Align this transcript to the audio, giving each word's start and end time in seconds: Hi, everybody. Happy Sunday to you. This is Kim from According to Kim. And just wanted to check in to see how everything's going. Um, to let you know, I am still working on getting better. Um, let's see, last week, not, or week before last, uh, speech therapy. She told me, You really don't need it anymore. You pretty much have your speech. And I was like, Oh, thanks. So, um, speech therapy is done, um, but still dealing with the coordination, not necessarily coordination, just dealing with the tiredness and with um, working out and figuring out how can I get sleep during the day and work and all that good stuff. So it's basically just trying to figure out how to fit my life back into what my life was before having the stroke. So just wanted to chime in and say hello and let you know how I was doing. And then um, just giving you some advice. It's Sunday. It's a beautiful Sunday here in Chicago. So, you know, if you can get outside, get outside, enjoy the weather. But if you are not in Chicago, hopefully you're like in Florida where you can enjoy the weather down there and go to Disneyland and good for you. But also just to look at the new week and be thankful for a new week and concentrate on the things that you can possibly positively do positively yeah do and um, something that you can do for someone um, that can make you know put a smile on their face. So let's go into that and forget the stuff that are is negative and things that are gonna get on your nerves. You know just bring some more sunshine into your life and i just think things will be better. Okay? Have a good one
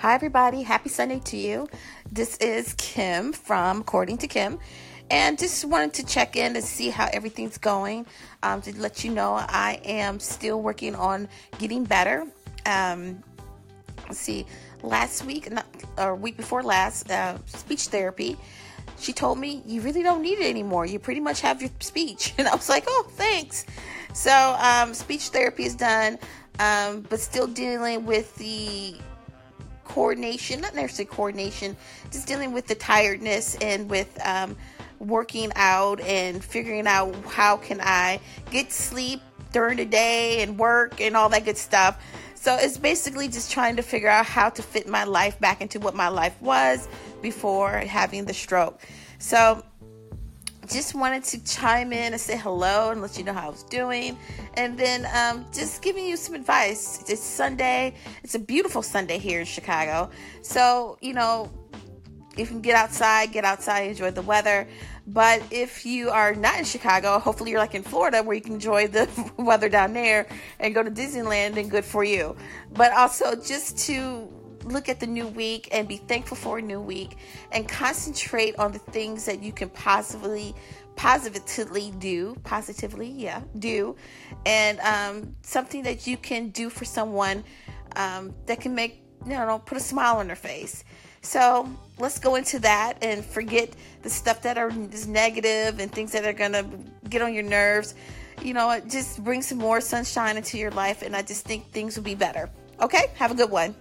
Hi, 0.00 0.14
everybody. 0.14 0.62
Happy 0.62 0.88
Sunday 0.88 1.20
to 1.26 1.36
you. 1.36 1.68
This 2.10 2.38
is 2.38 2.72
Kim 2.78 3.34
from 3.34 3.82
According 3.82 4.16
to 4.16 4.28
Kim. 4.28 4.58
And 5.10 5.38
just 5.38 5.62
wanted 5.66 5.92
to 5.92 6.06
check 6.06 6.36
in 6.36 6.54
to 6.54 6.62
see 6.62 6.88
how 6.88 7.10
everything's 7.12 7.58
going. 7.58 8.06
Um, 8.42 8.62
to 8.62 8.74
let 8.80 9.04
you 9.04 9.10
know, 9.10 9.34
I 9.34 9.78
am 9.84 10.18
still 10.18 10.62
working 10.62 10.94
on 10.94 11.28
getting 11.58 11.84
better. 11.84 12.26
Um, 12.64 13.22
let's 14.06 14.18
see, 14.18 14.46
last 14.82 15.26
week, 15.26 15.52
not, 15.52 15.66
or 15.98 16.14
week 16.14 16.38
before 16.38 16.62
last, 16.62 17.10
uh, 17.10 17.36
speech 17.44 17.88
therapy. 17.88 18.38
She 18.98 19.12
told 19.12 19.38
me, 19.38 19.62
You 19.66 19.82
really 19.82 20.02
don't 20.02 20.22
need 20.22 20.38
it 20.38 20.48
anymore. 20.48 20.86
You 20.86 20.98
pretty 20.98 21.20
much 21.20 21.42
have 21.42 21.60
your 21.60 21.70
speech. 21.80 22.32
And 22.38 22.48
I 22.48 22.54
was 22.54 22.70
like, 22.70 22.84
Oh, 22.86 23.06
thanks. 23.16 23.66
So, 24.14 24.56
um, 24.58 24.94
speech 24.94 25.28
therapy 25.28 25.64
is 25.64 25.74
done, 25.74 26.18
um, 26.58 27.02
but 27.10 27.20
still 27.20 27.46
dealing 27.46 28.06
with 28.06 28.34
the 28.36 28.96
coordination, 29.90 30.60
not 30.60 30.74
necessarily 30.74 31.14
coordination, 31.14 31.76
just 32.10 32.26
dealing 32.26 32.52
with 32.52 32.66
the 32.66 32.74
tiredness 32.74 33.56
and 33.60 33.90
with 33.90 34.18
um, 34.24 34.56
working 35.00 35.50
out 35.56 36.00
and 36.00 36.42
figuring 36.44 36.86
out 36.86 37.14
how 37.26 37.56
can 37.56 37.80
I 37.80 38.20
get 38.50 38.70
sleep 38.70 39.20
during 39.52 39.78
the 39.78 39.84
day 39.84 40.42
and 40.42 40.58
work 40.58 41.00
and 41.00 41.16
all 41.16 41.28
that 41.30 41.44
good 41.44 41.58
stuff. 41.58 42.00
So 42.34 42.56
it's 42.56 42.78
basically 42.78 43.28
just 43.28 43.50
trying 43.50 43.76
to 43.76 43.82
figure 43.82 44.08
out 44.08 44.26
how 44.26 44.48
to 44.50 44.62
fit 44.62 44.88
my 44.88 45.04
life 45.04 45.38
back 45.40 45.60
into 45.60 45.80
what 45.80 45.94
my 45.94 46.08
life 46.08 46.40
was 46.40 46.88
before 47.20 47.70
having 47.70 48.24
the 48.24 48.32
stroke. 48.32 48.80
So 49.18 49.62
just 50.70 50.94
wanted 50.94 51.24
to 51.24 51.44
chime 51.44 51.92
in 51.92 52.12
and 52.12 52.20
say 52.20 52.36
hello 52.36 52.90
and 52.90 53.02
let 53.02 53.18
you 53.18 53.24
know 53.24 53.32
how 53.32 53.46
I 53.46 53.50
was 53.50 53.64
doing. 53.64 54.16
And 54.54 54.78
then 54.78 55.06
um, 55.14 55.44
just 55.52 55.82
giving 55.82 56.06
you 56.06 56.16
some 56.16 56.34
advice. 56.34 57.04
It's 57.08 57.22
Sunday. 57.22 57.94
It's 58.22 58.34
a 58.34 58.38
beautiful 58.38 58.82
Sunday 58.82 59.18
here 59.18 59.40
in 59.40 59.46
Chicago. 59.46 60.10
So, 60.42 60.96
you 61.00 61.12
know, 61.12 61.50
if 62.36 62.38
you 62.38 62.46
can 62.46 62.60
get 62.60 62.76
outside, 62.76 63.32
get 63.32 63.44
outside, 63.44 63.90
enjoy 63.90 64.12
the 64.12 64.22
weather. 64.22 64.68
But 65.06 65.42
if 65.50 65.84
you 65.84 66.10
are 66.10 66.34
not 66.34 66.58
in 66.58 66.64
Chicago, 66.64 67.18
hopefully 67.18 67.50
you're 67.50 67.58
like 67.58 67.74
in 67.74 67.82
Florida 67.82 68.22
where 68.22 68.36
you 68.36 68.42
can 68.42 68.54
enjoy 68.54 68.86
the 68.86 69.08
weather 69.36 69.68
down 69.68 69.92
there 69.92 70.28
and 70.60 70.72
go 70.72 70.82
to 70.82 70.90
Disneyland 70.90 71.56
and 71.56 71.70
good 71.70 71.84
for 71.84 72.04
you. 72.04 72.36
But 72.72 72.92
also 72.92 73.34
just 73.34 73.76
to 73.86 74.28
look 74.70 74.88
at 74.88 75.00
the 75.00 75.06
new 75.06 75.26
week 75.28 75.68
and 75.72 75.88
be 75.88 75.96
thankful 75.96 76.36
for 76.36 76.58
a 76.58 76.62
new 76.62 76.80
week 76.80 77.16
and 77.52 77.68
concentrate 77.68 78.56
on 78.58 78.72
the 78.72 78.78
things 78.78 79.24
that 79.26 79.42
you 79.42 79.52
can 79.52 79.68
possibly 79.70 80.54
positively 80.96 81.92
do 81.98 82.36
positively 82.44 83.08
yeah 83.08 83.40
do 83.58 83.96
and 84.44 84.78
um, 84.80 85.34
something 85.42 85.82
that 85.82 86.06
you 86.06 86.16
can 86.16 86.50
do 86.50 86.68
for 86.68 86.84
someone 86.84 87.42
um, 87.96 88.34
that 88.46 88.60
can 88.60 88.74
make 88.74 89.02
you 89.24 89.32
know 89.32 89.60
put 89.64 89.76
a 89.76 89.80
smile 89.80 90.16
on 90.16 90.26
their 90.26 90.36
face. 90.36 90.84
So 91.22 91.68
let's 91.98 92.18
go 92.18 92.36
into 92.36 92.58
that 92.60 92.98
and 93.02 93.24
forget 93.24 93.74
the 94.02 94.08
stuff 94.08 94.42
that 94.42 94.56
are 94.56 94.70
is 94.92 95.06
negative 95.06 95.78
and 95.78 95.92
things 95.92 96.12
that 96.12 96.24
are 96.24 96.32
gonna 96.32 96.64
get 97.08 97.20
on 97.22 97.34
your 97.34 97.42
nerves. 97.42 97.94
You 98.42 98.54
know 98.54 98.80
just 98.88 99.22
bring 99.22 99.42
some 99.42 99.58
more 99.58 99.80
sunshine 99.80 100.36
into 100.36 100.56
your 100.56 100.70
life 100.70 101.02
and 101.02 101.14
i 101.14 101.20
just 101.20 101.44
think 101.44 101.70
things 101.72 101.96
will 101.96 102.04
be 102.04 102.14
better. 102.14 102.48
Okay? 102.80 103.10
Have 103.16 103.30
a 103.30 103.34
good 103.34 103.50
one 103.50 103.74